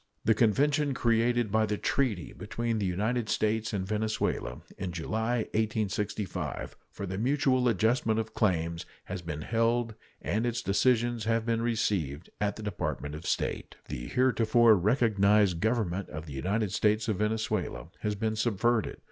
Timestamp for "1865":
5.53-6.75